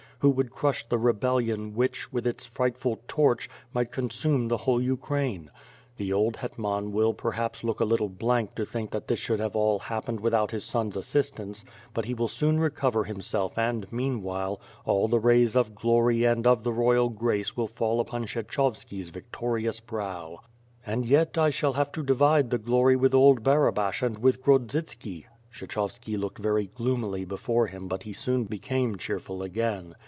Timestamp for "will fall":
17.57-17.99